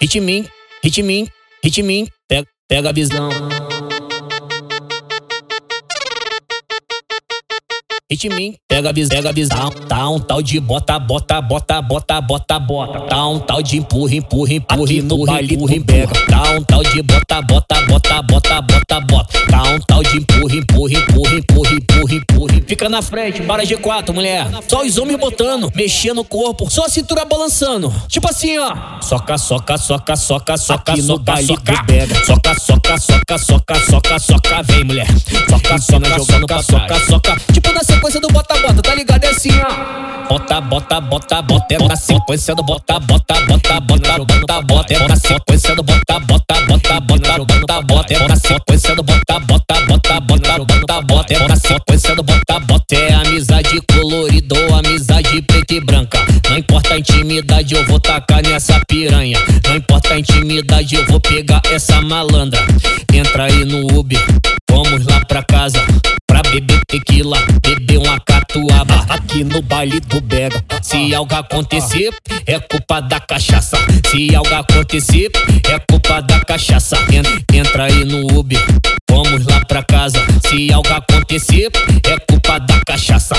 [0.00, 0.46] ritmin,
[0.82, 1.28] ritmin,
[1.62, 3.28] ritmin, pega, pega a visão.
[8.10, 9.70] Ritmin, pega a visão, pega a visão.
[9.88, 13.00] Tá um tal de bota, bota, bota, bota, bota, bota.
[13.06, 14.92] Tá um tal de empurra, empurra, empurra,
[15.26, 16.26] baile empurra, pega.
[16.26, 18.69] Tá um tal de bota, bota, bota, bota, bota.
[22.80, 24.46] Fica na frente, para G4, mulher.
[24.66, 27.92] Só os homens botando, mexendo o corpo, só a cintura balançando.
[28.08, 28.74] Tipo assim, ó.
[29.02, 32.24] Soca, soca, soca, soca, soca, no baile do pega.
[32.24, 35.06] Soca, soca, soca, soca, soca, soca, vem, mulher.
[35.50, 37.36] Soca, soca, soca, soca, soca.
[37.52, 39.24] Tipo na sequência do bota, bota, tá ligado?
[39.24, 40.10] É assim, ó.
[40.30, 45.74] Bota, bota, bota, bota, na sequência do bota, bota, bota, bota, bota, bota, na sequência
[45.74, 51.02] do bota, bota, bota, bota, bota, bota, na sequência do bota, bota, bota, bota, bota,
[51.02, 52.09] bota, na sequência
[55.74, 56.18] e branca.
[56.48, 59.38] Não importa a intimidade, eu vou tacar nessa piranha.
[59.68, 62.60] Não importa a intimidade, eu vou pegar essa malandra.
[63.12, 64.20] Entra aí no Uber,
[64.68, 65.80] vamos lá pra casa
[66.50, 70.62] beber tequila, beber uma catuaba aqui no baile do Bega.
[70.82, 72.12] Se algo acontecer,
[72.46, 73.76] é culpa da cachaça.
[74.10, 75.30] Se algo acontecer,
[75.70, 76.96] é culpa da cachaça.
[77.52, 78.58] Entra aí no Uber,
[79.08, 80.18] vamos lá pra casa.
[80.48, 81.70] Se algo acontecer,
[82.04, 83.36] é culpa da cachaça.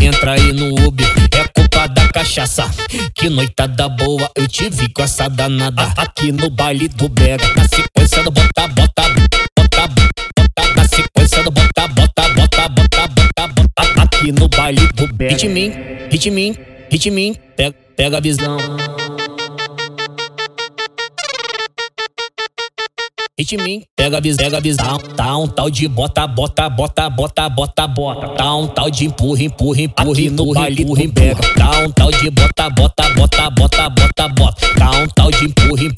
[0.00, 2.68] Entra aí no Uber, é culpa da cachaça.
[3.14, 7.46] Que noitada boa eu tive com essa danada aqui no baile do Bega.
[7.54, 8.97] Na sequência do bota, bota,
[15.18, 15.32] baile do Bega.
[15.32, 15.72] Ritmin,
[16.10, 16.56] ritmin,
[16.90, 18.56] ritmin, pega, pega a visão.
[23.36, 24.98] Ritmin, pega a visão, pega a visão.
[25.16, 28.28] Tá um tal de bota, bota, bota, bota, bota, bota.
[28.28, 31.40] Tá um tal de empurra, empurra, empurra, no baile do pega.
[31.56, 34.74] Tá um tal de bota, bota, bota, bota, bota, bota.
[34.76, 35.97] Tá um tal de empurra, empurra, empurra, empurra, empurra, empurra.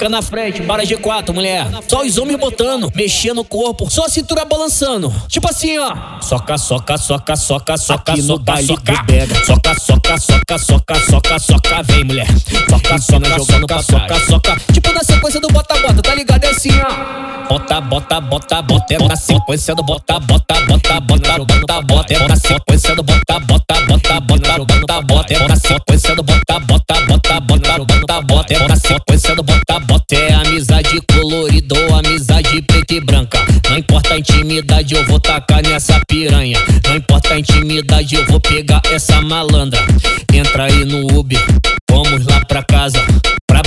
[0.00, 1.66] Fica na frente, para G4, mulher.
[1.86, 5.12] Só os homens botando, mexendo o corpo, só a cintura balançando.
[5.28, 5.94] Tipo assim, ó.
[6.22, 9.44] Soca, soca, soca, soca, soca, no baile do pega.
[9.44, 12.26] Soca, soca, soca, soca, soca, soca, vem, mulher.
[12.70, 14.60] Soca, soca, soca, soca, soca.
[14.72, 16.44] Tipo na sequência do bota, bota, tá ligado?
[16.44, 17.30] É assim, ó.
[17.50, 22.94] Bota, bota, bota, bota, na sequência do bota, bota, bota, bota, bota, bota, na sequência
[22.94, 28.22] do bota, bota, bota, bota, bota, bota, na sequência do bota, bota, bota, bota, bota,
[28.22, 29.29] bota, na sequência
[33.90, 36.56] importa a intimidade, eu vou tacar nessa piranha.
[36.86, 39.80] Não importa a intimidade, eu vou pegar essa malandra.
[40.32, 41.44] Entra aí no Uber,
[41.90, 43.04] vamos lá pra casa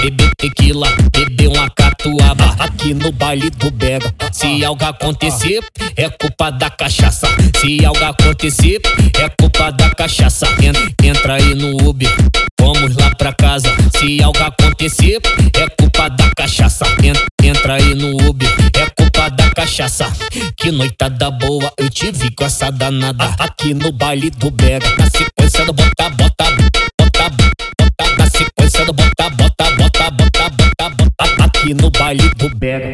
[0.00, 4.12] beber tequila, beber uma catuaba aqui no baile do Bega.
[4.32, 5.60] Se algo acontecer,
[5.96, 7.28] é culpa da cachaça.
[7.60, 8.80] Se algo acontecer,
[9.20, 10.46] é culpa da cachaça.
[11.02, 12.08] Entra aí no Uber,
[12.58, 13.68] vamos lá pra casa.
[13.98, 15.20] Se algo acontecer,
[15.54, 16.86] é culpa da cachaça.
[17.42, 20.10] Entra aí no Uber, é culpa da cachaça.
[20.56, 24.88] Que noitada boa eu tive com essa danada aqui no baile do Bega.
[24.96, 26.08] Na sequência do bota,
[32.60, 32.88] bota,